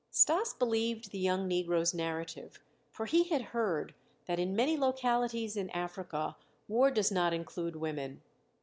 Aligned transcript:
Stas 0.09 0.55
believed 0.55 1.11
the 1.11 1.19
young 1.19 1.47
negro's 1.47 1.93
narrative, 1.93 2.59
for 2.89 3.05
he 3.05 3.25
had 3.25 3.43
heard 3.53 3.93
that 4.25 4.39
in 4.39 4.55
many 4.55 4.75
localities 4.75 5.55
in 5.55 5.69
Africa 5.69 6.37
war 6.67 6.89
does 6.89 7.11
not 7.11 7.35
include 7.35 7.75
women. 7.75 8.23